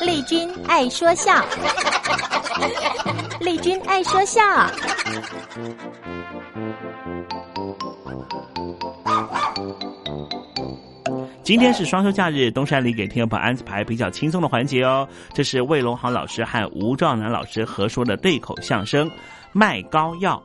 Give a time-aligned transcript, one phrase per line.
[0.00, 1.44] 丽君爱说笑，
[3.40, 4.40] 丽君爱说笑。
[11.42, 15.06] 今天是双休假日，东山里给听众朋友安排比较轻松的环节哦。
[15.34, 19.08] 这是魏龙豪老师和吴壮南老师合说的对口相声
[19.52, 20.42] 《卖膏药》。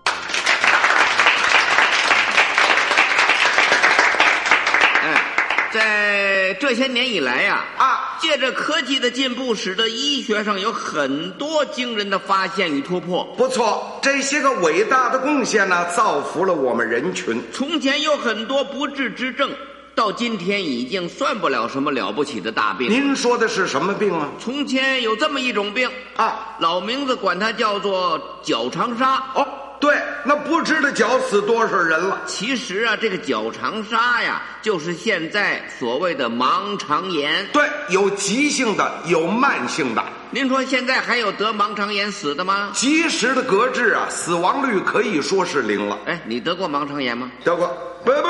[5.71, 13.23] 在这些年以来呀，啊，借着科技的进步，使得医学上有很多惊人的发现与突破。
[13.37, 17.41] 不错，这些个伟大的贡献呢，造福了我们人群。
[17.51, 19.51] 从前有很多不治之症，
[19.93, 22.89] 到今天已经算不了什么了不起的大病。
[22.89, 24.29] 您说的是什么病啊？
[24.39, 29.15] 从前有这么一种病啊，老名字管它叫做脚长沙。
[29.35, 29.47] 哦。
[29.79, 32.21] 对，那不知道绞死多少人了。
[32.25, 37.45] 其实啊，这个绞肠杀呀，就是现在所谓的盲肠炎。
[37.51, 40.03] 对，有急性的，有慢性的。
[40.31, 42.71] 您说现在还有得盲肠炎死的吗？
[42.73, 45.97] 及时的革治啊，死亡率可以说是零了。
[46.05, 47.31] 哎，你得过盲肠炎吗？
[47.43, 47.67] 得过，
[48.03, 48.27] 不不，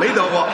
[0.00, 0.48] 没得过。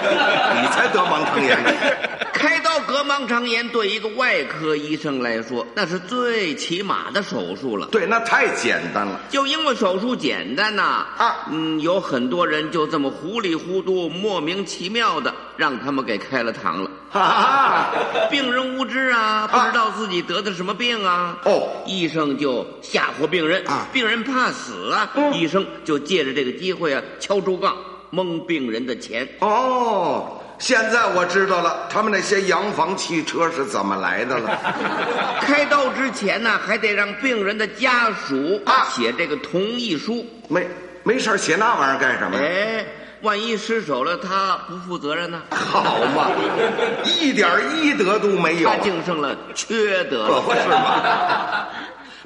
[0.63, 1.71] 你才得盲肠炎呢。
[2.33, 7.87] 开刀割盲肠炎对一个外科医生来说，那是最起码的手术了。
[7.89, 9.21] 对，那太简单了。
[9.29, 16.91] 就因为手术简单呐，啊，嗯，有很多人就这么糊里糊涂、莫名其妙的让他们给开了膛了。
[17.11, 17.91] 哈哈，
[18.31, 21.39] 病人无知啊，不知道自己得的什么病啊。
[21.45, 27.77] 哦，医生就吓唬病人啊，病人怕死啊，医生就借着这个机会啊，敲竹杠
[28.09, 29.29] 蒙病人的钱。
[29.41, 30.39] 哦。
[30.59, 34.59] 现在我知道了，他们那些洋房汽车是怎么来的了。
[35.41, 40.23] 开刀之前呢，还得让病人的家属啊写这个同意书。
[40.49, 40.67] 没
[41.03, 42.37] 没事写那玩意儿干什么？
[42.37, 42.85] 哎，
[43.23, 45.43] 万一失手了，他不负责任呢？
[45.51, 45.83] 好
[46.17, 46.31] 嘛，
[47.05, 48.69] 一点医德都没有。
[48.69, 51.67] 他净剩了缺德了，是吗？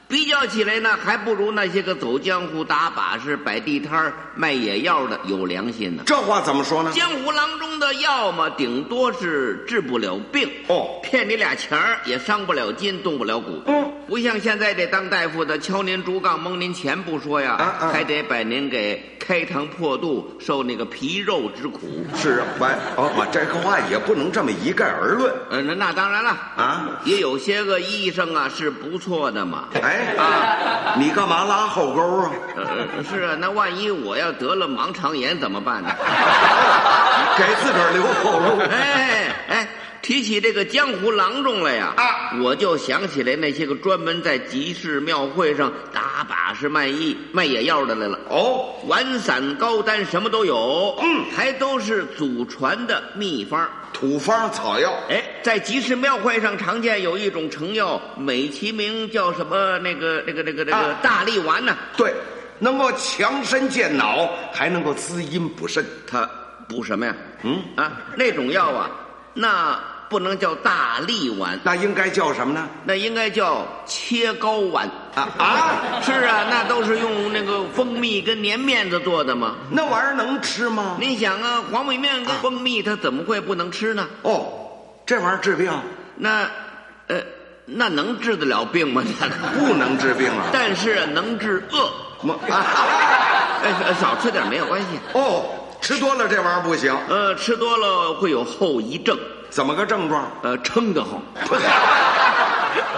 [0.06, 6.02] 比较起来呢，还不如那些个走江湖、打把式、摆地摊卖野药的有良心呢。
[6.06, 6.92] 这话怎么说呢？
[6.92, 13.62] 江湖郎中的药嘛，顶多是治不了病哦，骗你俩钱儿也伤不了筋，动不了骨。
[13.66, 21.80] 嗯，不像现在这当大夫的敲您竹杠蒙您钱不说呀，啊啊、还得把您给开膛破肚，受那个皮肉之苦。
[22.14, 25.34] 是啊，喂，哦，这个话也不能这么一概而论。
[25.50, 29.68] 嗯，那那当然了啊，也有些个医生啊是不错的嘛。
[29.82, 32.30] 哎啊，你干嘛拉后沟啊？
[32.56, 35.88] 呃， 是啊，那万一我要得了盲肠炎怎么办呢？
[37.36, 38.60] 给自个儿留后路。
[38.70, 39.68] 哎哎，
[40.04, 48.18] 提起这个江湖郎中来呀，啊，我就想起来那些个专门在集市庙会上打把式卖艺、卖野药的来了。
[48.28, 53.66] 哦，丸散、高丹什么都有，嗯，还都是祖传的秘方。
[53.94, 59.78] 土方草药，哎，在集市庙会上常见有一种成药，美其名叫什么？
[59.78, 61.74] 那个、那个、那个、那个啊大力丸呢？
[61.96, 62.12] 对，
[62.58, 65.82] 能够强身健脑，还能够滋阴补肾。
[66.06, 66.28] 它
[66.68, 67.16] 补什么呀？
[67.42, 68.90] 嗯啊，那种药啊，
[69.32, 69.82] 那
[70.14, 72.68] 不能叫大力丸，那应该叫什么呢？
[72.84, 76.00] 那应该叫切糕丸啊啊！
[76.06, 79.56] 是啊，那都是用那个蜂蜜跟粘面子做的嘛。
[79.72, 80.96] 那玩意儿能吃吗？
[81.00, 84.08] 你想啊，黄米面跟蜂蜜，它怎么会不能吃呢？
[84.22, 84.46] 哦，
[85.04, 85.72] 这玩意儿治病？
[86.14, 86.48] 那，
[87.08, 87.20] 呃，
[87.66, 89.02] 那能治得了病吗？
[89.18, 90.46] 那 个不能治病啊。
[90.52, 91.90] 但是能治饿。
[94.00, 94.86] 少吃点没有关系。
[95.12, 95.44] 哦，
[95.80, 96.96] 吃多了这玩意儿不行。
[97.08, 99.18] 呃，吃多了会有后遗症。
[99.54, 100.28] 怎么个症状？
[100.42, 101.22] 呃，撑得慌。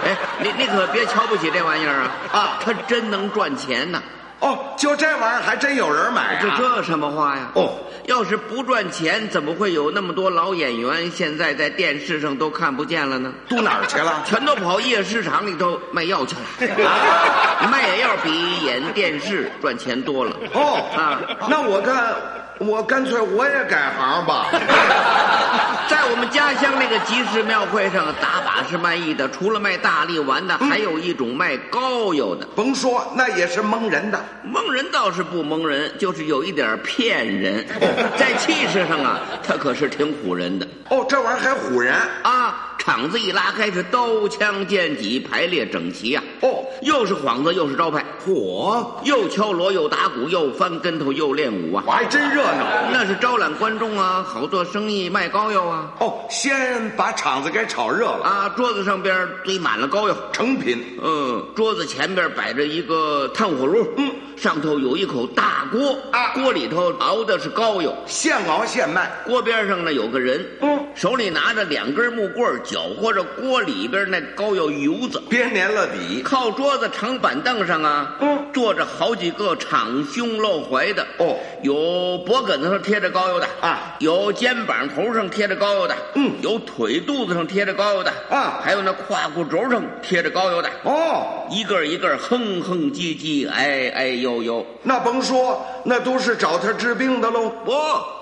[0.03, 2.11] 哎，你你可别瞧不起这玩意儿啊！
[2.33, 4.01] 啊，它真能赚钱呢！
[4.39, 6.39] 哦，就这玩意儿还真有人买啊！
[6.41, 7.51] 这这什么话呀？
[7.53, 13.31] 哦，要是不赚钱，怎么会有那么多老演员现在在电视上都看不见了呢？
[13.47, 14.23] 都哪儿去了？
[14.25, 16.87] 全都跑夜市场里头卖药去了。
[16.87, 20.35] 啊，卖药比演电视赚钱多了。
[20.53, 22.15] 哦啊，那我看，
[22.59, 24.47] 我干脆我也改行吧。
[25.89, 32.45] 在我们家乡那个集市庙会上，打把式卖艺的，除了卖大力丸的，还有一种卖膏药的。
[32.55, 34.19] 甭说，那也是蒙人的。
[34.43, 37.65] 蒙人倒是不蒙人，就是有一点骗人。
[38.17, 40.67] 在气势上啊，他可是挺唬人的。
[40.89, 42.66] 哦，这玩意儿还唬人啊！
[42.87, 48.87] 场子一拉开，是刀枪剑戟排列整齐啊、哦，又是幌子又是招牌，嚯！
[49.03, 52.65] 又敲锣又打鼓又翻跟头又练武啊，我还真热闹。
[52.89, 55.91] 那是招揽观众啊，好做生意卖膏药啊。
[55.99, 58.49] 哦，先把场子给炒热了啊！
[58.55, 60.81] 桌子上边堆满了膏药，成品。
[61.03, 69.11] 嗯，桌子前边摆着一个炭火炉，嗯，上头有一口大锅啊，锅里头熬的是膏药，现熬现卖。
[69.25, 76.21] 锅边上呢有个人，嗯，手里拿着两根木棍，搅和着锅里边那膏药油子，别粘了底。
[76.21, 97.49] 靠桌子长板凳上啊，嗯，坐着好几个敞胸露怀的，哦，有脖梗子上贴着膏药的啊，有肩膀头上贴着膏药的，嗯，有腿肚子上贴着膏药的啊，还有那胯骨轴上贴着膏药的，哦，一个一个哼哼唧唧，哎哎呦呦，那甭说，那都是找他治病的喽。
[97.65, 97.73] 不，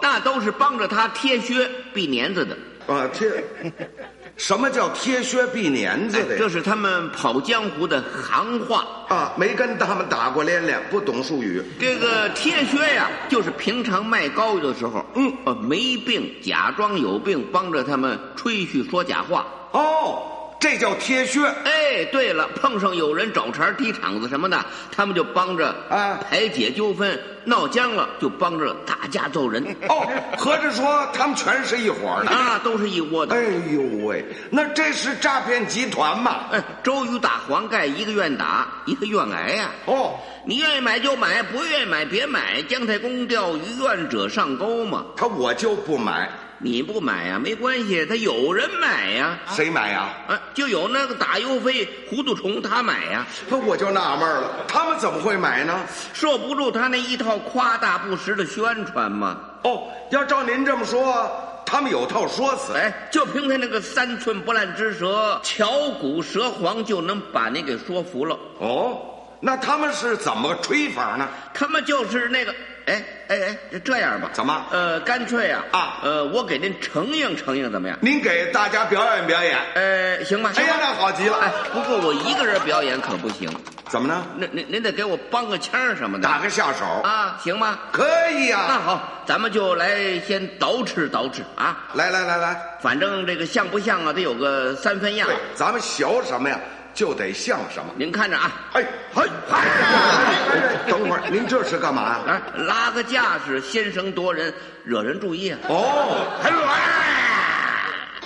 [0.01, 2.55] 那都是帮着他贴靴避年子的。
[2.87, 3.27] 啊，贴，
[4.37, 6.37] 什么叫贴靴避年子的？
[6.37, 11.63] 这是他们跑江湖的行话啊，没跟他们打过连连，不懂术语。
[11.79, 19.47] 这个贴靴呀，就是平常卖膏药的时候，嗯，呃，没病假装有病，帮着他们吹嘘说假话。
[19.71, 20.23] 哦。
[20.59, 21.45] 这叫贴靴。
[21.63, 29.63] 哎，对了，碰上有人找茬、踢场子什么的，他们就帮着啊排解纠纷，闹僵了就帮着打架揍人。
[29.87, 30.07] 哦，
[30.37, 33.35] 合着说他们全是一伙的啊，都是一窝的。
[33.35, 36.45] 哎呦喂，那这是诈骗集团嘛？
[36.51, 39.85] 哎，周瑜打黄盖，一个愿打，一个愿挨呀、啊。
[39.85, 42.61] 哦，你愿意买就买，不愿意买别买。
[42.63, 45.05] 姜太公钓鱼，愿者上钩嘛。
[45.15, 46.29] 他我就不买。
[46.65, 49.53] 你不买呀、啊，没关系，他有人买呀、啊。
[49.53, 50.33] 谁买呀、啊？
[50.33, 53.27] 啊，就有那个打油飞糊涂虫，他买呀、啊。
[53.47, 55.79] 那我就纳闷了，他们怎么会买呢？
[56.11, 59.37] 受不住他那一套夸大不实的宣传嘛。
[59.61, 61.29] 哦，要照您这么说，
[61.67, 62.73] 他们有套说辞。
[62.73, 65.69] 哎，就凭他那个三寸不烂之舌，巧
[66.01, 68.35] 骨舌黄，就能把你给说服了。
[68.57, 68.99] 哦，
[69.39, 71.29] 那他们是怎么个吹法呢？
[71.53, 72.51] 他们就是那个。
[72.85, 73.37] 哎哎
[73.71, 74.65] 哎，这样吧，怎么？
[74.71, 77.97] 呃，干脆啊啊，呃，我给您承应承应，怎么样？
[78.01, 79.57] 您给大家表演表演。
[79.73, 80.51] 呃，行吧。
[80.55, 81.37] 哎呀，那好极了。
[81.39, 83.49] 哎，不过我一个人表演可不行。
[83.89, 84.25] 怎么呢？
[84.37, 87.79] 那您您得给我帮个腔什么的，打个下手啊，行吗？
[87.91, 88.65] 可以呀、啊。
[88.69, 91.85] 那好，咱们就来先捯饬捯饬啊。
[91.93, 95.27] 来来来来，反正这个像不像啊，得有个三分样。
[95.27, 96.59] 对，咱们学什么呀？
[96.95, 97.93] 就得像什么？
[97.97, 98.51] 您看着啊！
[98.73, 98.83] 哎
[99.13, 102.19] 嘿，哎， 等会儿，您这是干嘛呀？
[102.25, 104.51] 啊，拉个架势，先声夺人，
[104.83, 105.59] 惹人注意啊！
[105.67, 106.25] 哦，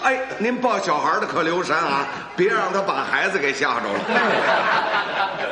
[0.04, 2.06] 哎，您抱小孩的可留神啊，
[2.38, 4.00] 别让他把孩子给吓着了。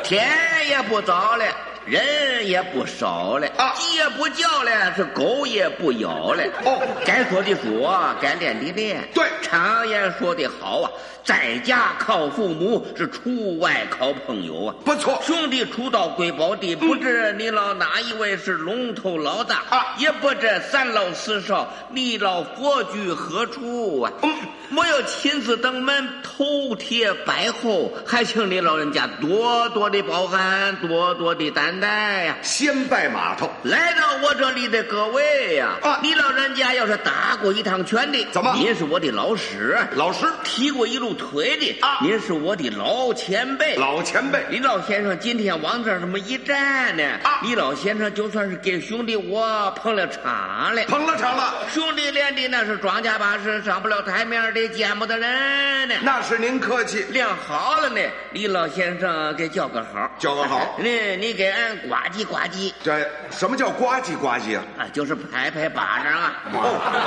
[0.02, 0.26] 天
[0.68, 1.44] 也不早了。
[1.88, 6.42] 人也不少了，啊，鸡也不叫了，是狗也不咬了。
[6.66, 9.08] 哦，该说的说，该练的练。
[9.14, 10.90] 对，常言说的好啊，
[11.24, 14.74] 在家靠父母，是出外靠朋友啊。
[14.84, 24.12] 不错，兄弟出到贵宝地，不知你老哪一位是龙头老大啊，也不知三老四少，你老佛居何处啊？
[24.22, 24.34] 嗯，
[24.68, 31.77] 没有亲自登门头贴拜候，还请你老人家多多的包涵，多多的担。
[31.80, 33.50] 待呀，先拜码头。
[33.62, 38.54] 来到我这里的各位呀，啊，你老人家要是打过一趟拳的，怎么？
[38.56, 44.44] 您是我的老师，老师踢过一路腿的啊，您是我的老前辈，老前辈。
[44.50, 51.54] 李老先生今天往这儿这么一站呢，啊，李老先生就算是给兄弟我捧了场了，捧了场了。
[51.72, 55.94] 兄弟练的那是庄稼把式，上不了台面的见不得人呢。
[56.02, 58.00] 那是您客气，练好了呢，
[58.32, 60.60] 李老先生给叫个好，叫个好。
[60.82, 61.67] 你你给俺。
[61.88, 64.64] 呱唧呱唧，这什么叫呱唧呱唧啊？
[64.78, 66.58] 啊，就是拍拍巴掌啊，哦，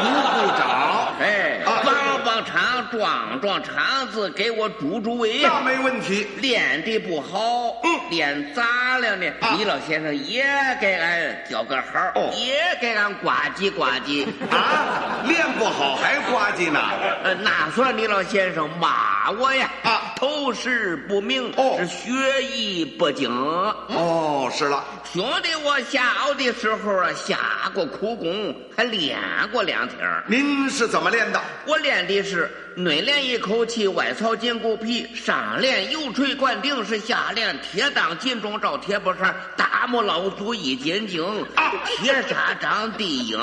[0.02, 0.04] 鼓
[0.40, 5.42] 鼓掌，哎，啊，棒棒场壮壮肠子，给我助助胃。
[5.42, 6.28] 那没问题。
[6.38, 9.26] 练的不好，嗯，练咋了呢。
[9.58, 10.46] 李老先生也
[10.80, 14.28] 给俺叫个好，哦，也给俺呱唧呱唧。
[14.50, 16.80] 啊，练不好还呱唧呢？
[17.24, 19.70] 呃，那算李老先生骂我呀？
[19.84, 23.28] 啊，头识不明，哦，是学艺不精。
[23.28, 27.40] 哦，是了，兄弟，我下熬的时候啊，下
[27.74, 29.18] 过苦功，还练
[29.52, 29.98] 过两天。
[30.28, 31.42] 您是怎么练的？
[31.66, 41.24] 我练的是内练一口气，外操筋骨皮；上练油锤灌顶，是下练铁裆金钟罩铁布衫，大木老祖一斤经
[41.56, 43.40] 啊，铁砂掌地影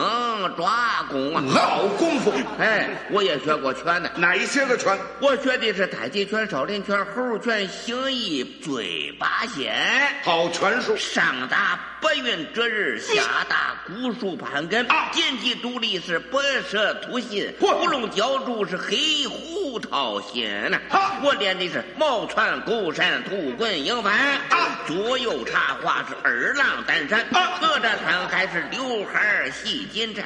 [0.57, 2.33] 抓功啊，老功夫。
[2.59, 4.11] 哎，我也学过拳呢。
[4.16, 4.98] 哪一些个拳？
[5.20, 9.74] 我学的是太极拳、少林拳、猴拳、形意、嘴八仙。
[10.22, 10.96] 好拳术。
[10.96, 14.87] 上打白云遮日，下大古树盘根。
[14.87, 16.39] 啊，剑气独立是白
[16.71, 20.79] 蛇吐信，乌龙浇柱是黑虎掏心呐。
[20.91, 24.13] 啊，我练的是毛传勾山土滚迎帆。
[24.13, 27.21] 啊，左右插花是二郎担山。
[27.33, 30.25] 啊，哪吒穿海是刘海戏金蝉。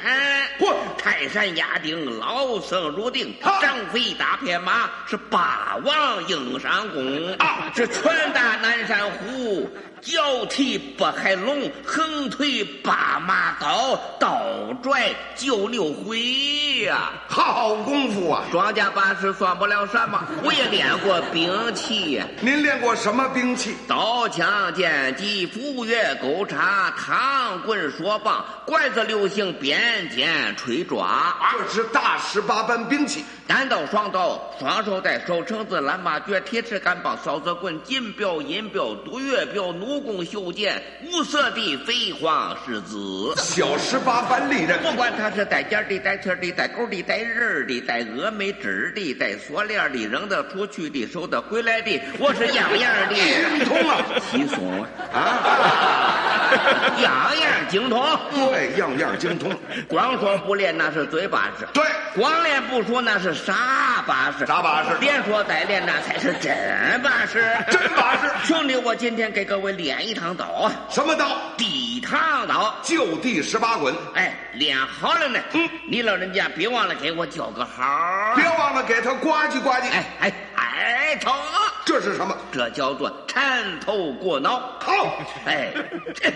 [0.97, 3.35] 泰山压顶老僧入定。
[3.61, 7.33] 张飞打片马是霸王硬上弓。
[7.37, 9.69] 啊，是拳打南山虎。
[10.01, 14.41] 脚踢北海龙，横推八马刀，倒
[14.81, 16.19] 拽九六回
[16.85, 17.11] 呀！
[17.27, 18.43] 好功夫啊！
[18.51, 22.21] 庄稼把式算不了什么，我也练过兵器。
[22.41, 23.75] 您练过什么兵器？
[23.87, 33.23] 刀枪剑戟斧钺钩叉唐棍槊棒拐子流星鞭锏锤抓，这是大十八般兵器。
[33.45, 44.77] 单刀双刀，双手带手撑子、蓝马橛、铁尺杆棒、扫子棍、金镖、银镖、毒月镖、弩弓、袖箭、五色的飞黄是子，小十八般利刃。
[44.81, 54.03] 不管他是带尖的、带刺的、带钩的、带刃的、带峨眉枝的、带锁链的、扔得出去的、收得回来的，我是样样的 精通 啊！
[54.31, 58.03] 稀松啊， 样样精通。
[58.31, 59.51] 对，样样精通。
[59.87, 61.83] 光说不练那是嘴巴式，对；
[62.15, 64.89] 光练不说那是啥把式，啥把式。
[64.99, 66.55] 连说带练那才是真
[67.01, 68.31] 把式，真把式。
[68.43, 70.71] 兄弟，我今天给各位练一趟刀啊！
[70.89, 71.27] 什么刀？
[71.57, 73.93] 地堂刀，就地十八滚。
[74.15, 75.39] 哎，练好了呢。
[75.53, 79.91] 嗯，你老人家别忘了给我叫个好，别忘了给他呱唧呱唧。
[79.91, 81.33] 哎哎哎，疼，
[81.85, 82.35] 这是什么？
[82.51, 84.61] 这叫做缠头过脑。
[84.79, 84.91] 好，
[85.45, 85.71] 哎，
[86.13, 86.31] 这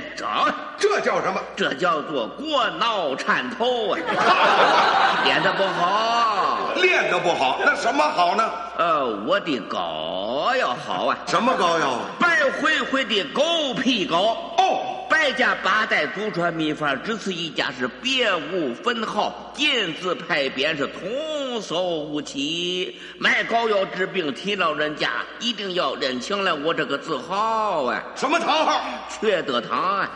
[0.77, 1.41] 这叫什么？
[1.55, 3.99] 这叫做过脑缠头啊！
[5.25, 8.49] 练的不好，练的不好，那什么好呢？
[8.77, 11.17] 呃，我的膏药好啊。
[11.27, 11.99] 什么膏药？
[12.19, 14.53] 白灰灰的狗皮膏。
[14.57, 14.93] 哦。
[15.17, 22.95] 百家八代祖传秘方，只此一家是别无分号，金字牌匾是童叟无欺。
[23.17, 27.99] 卖膏药治病，提老人家一定要认清了我这个字号啊！
[28.15, 28.79] 什么堂号？
[29.09, 30.09] 缺德堂啊！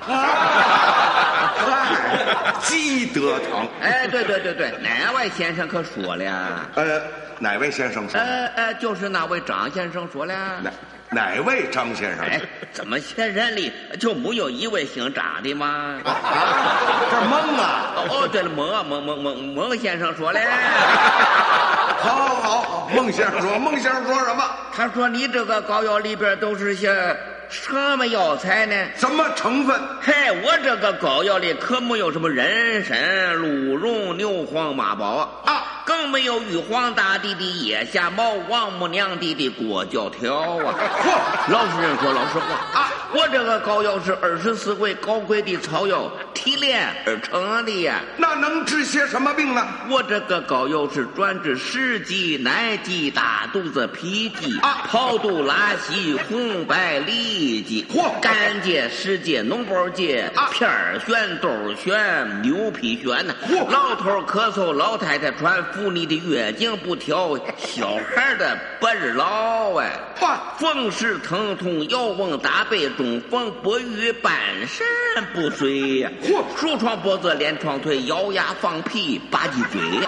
[1.58, 3.68] 嗨，积德堂。
[3.82, 6.70] 哎，对对对对，哪位先生可说了？
[6.76, 7.02] 呃，
[7.40, 8.20] 哪位先生说？
[8.20, 10.62] 呃呃，就是那位张先生说了。
[10.62, 10.72] 哪
[11.13, 12.26] 哪位张先生？
[12.26, 12.39] 哎，
[12.71, 13.69] 怎么些人里
[14.00, 16.00] 就没有一位姓张的吗？
[16.06, 16.15] 啊，
[17.12, 17.93] 这蒙啊！
[18.10, 20.39] 哦，对了，蒙啊蒙蒙蒙蒙先生说嘞。
[22.00, 24.43] 好，好，好，孟先生说，孟先生说什么？
[24.74, 26.95] 他说你这个膏药里边都是些
[27.50, 28.74] 什么药材呢？
[28.95, 29.78] 什么成分？
[30.02, 40.76] 嘿，我这个膏药里可没有什么人参、鹿茸、牛黄、马宝啊，更没有玉皇大帝的腋下毛、王母娘帝的裹脚条啊。
[41.04, 48.02] 嚯，老实人说老实话啊，我这个膏药是二十四味高贵的草药提炼而成的呀。
[48.17, 49.67] 那能治些什么病呢？
[49.89, 57.62] 我这个膏药是专治湿疾、奶疾、大肚子、脾疾啊、跑肚、拉稀、红白痢。
[57.63, 63.34] 疾，嚯，肝结、湿结、脓包结、片儿癣、兜癣、牛皮癣呐，
[63.70, 69.92] 老头咳嗽，老太太喘，妇女的月经不调，小孩的白日老哎，
[70.58, 74.32] 风湿疼痛，摇翁打背，中风不愈，半
[74.68, 74.86] 身
[75.34, 80.02] 不遂呀，嚯，褥疮脖子，连床腿，咬牙放屁，吧唧嘴，连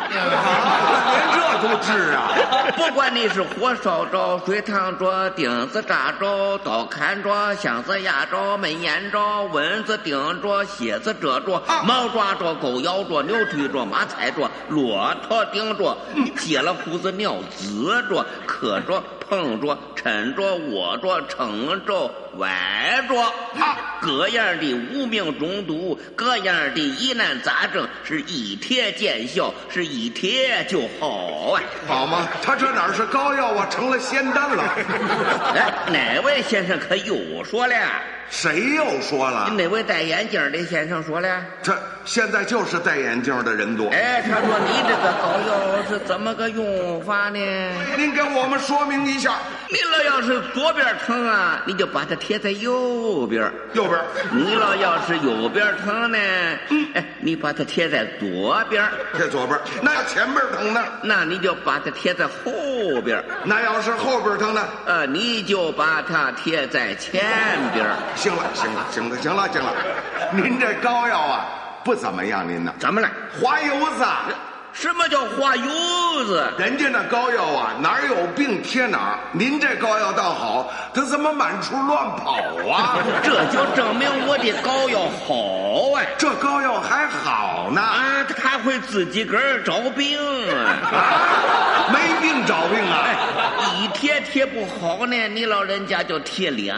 [1.34, 2.30] 这都治啊！
[2.78, 15.98] 不管你是火烧着、水烫着、钉子扎着、刀砍着、箱子压着、门掩着、蚊子叮着、蝎子蛰着、猫抓着、狗咬着、牛推着、马踩着、骆驼顶着、
[16.38, 19.02] 接了胡子尿滋着、磕着。
[19.34, 23.20] 碰着、抻着、握着、撑着、歪着，
[23.60, 31.62] 啊，各样的无名中毒，各样的疑难杂症，是一贴见效，是一贴就好啊！
[31.88, 32.28] 好吗？
[32.42, 34.64] 他这哪是膏药啊，成了仙丹了。
[35.56, 37.76] 哎，哪位先生可又说了？
[38.30, 39.50] 谁又说了？
[39.56, 41.46] 哪位戴眼镜的先生说了。
[41.62, 43.90] 这现在就是戴眼镜的人多。
[43.90, 47.40] 哎，他说你这个膏药是怎么个用法呢？
[47.96, 49.36] 您给我们说明一下。
[49.70, 53.52] 您老要是左边疼啊，你就把它贴在右边。
[53.74, 54.00] 右边。
[54.32, 56.18] 你老要是右边疼呢，
[56.70, 58.82] 嗯，哎，你把它贴在左边。
[59.18, 59.60] 贴左边。
[59.82, 60.82] 那要前边疼呢？
[61.02, 63.22] 那你就把它贴在后边。
[63.44, 64.66] 那要是后边疼呢？
[64.86, 67.22] 呃，你就把它贴在前
[67.74, 67.86] 边。
[68.16, 69.74] 行了，行了，行了，行了，行了，
[70.32, 71.46] 您这膏药啊
[71.84, 72.74] 不怎么样，您呢？
[72.80, 73.10] 怎么了？
[73.42, 74.06] 滑油子。
[74.74, 75.66] 什么叫滑油
[76.26, 76.52] 子？
[76.58, 79.20] 人家那膏药啊，哪儿有病贴哪儿。
[79.32, 82.34] 您这膏药倒好，它怎么满处乱跑
[82.70, 82.98] 啊？
[83.24, 86.04] 这就证明我的膏药好啊！
[86.18, 90.18] 这膏药还好呢啊，它还会自己个儿找病
[90.50, 91.88] 啊！
[91.94, 93.10] 没病找病啊！
[93.78, 96.76] 一贴贴不好呢，你老人家就贴两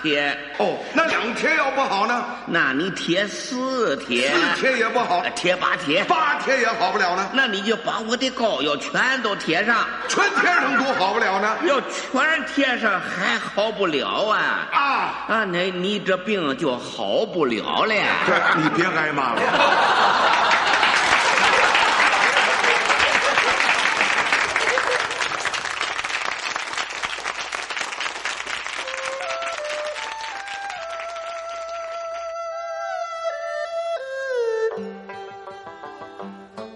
[0.00, 0.36] 贴。
[0.58, 2.24] 哦，那两贴要不好呢？
[2.46, 4.30] 那你贴四贴。
[4.30, 6.04] 四贴也不好，贴八贴。
[6.04, 7.30] 八贴也好不了呢。
[7.32, 11.56] 那你就把我的膏药全都贴上，全贴上多好不了呢。
[11.66, 14.68] 要全贴上还好不了啊！
[14.72, 14.80] 啊
[15.28, 17.94] 啊，那你这病就好不了了。
[18.26, 19.40] 这你别挨骂了。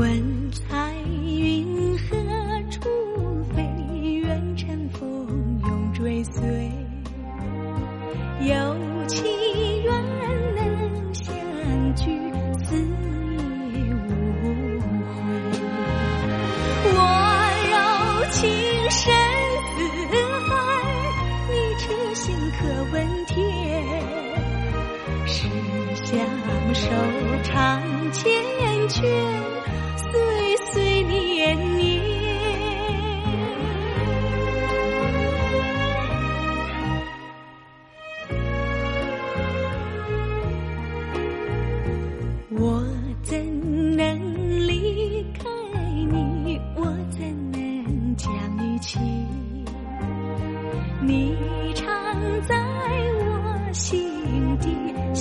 [0.00, 0.29] 问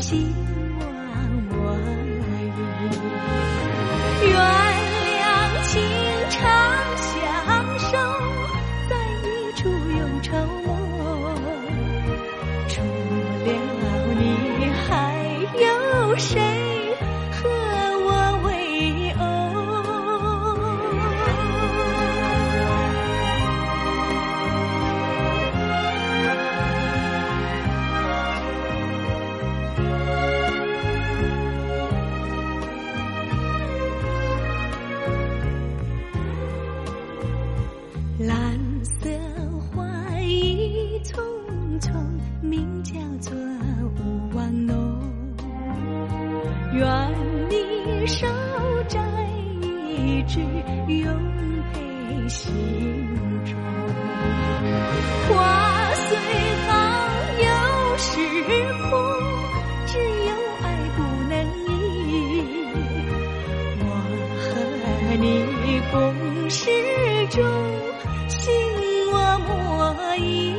[0.01, 0.48] 心。
[65.89, 66.69] 你共事
[67.31, 67.43] 中，
[68.27, 68.51] 心
[69.11, 70.58] 我莫疑。